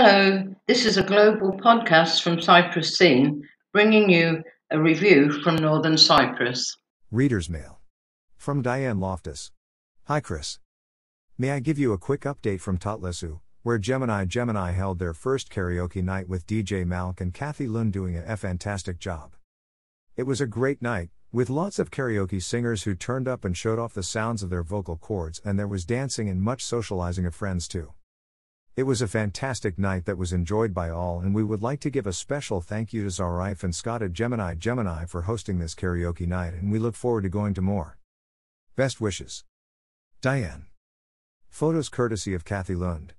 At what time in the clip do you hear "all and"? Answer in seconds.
30.88-31.34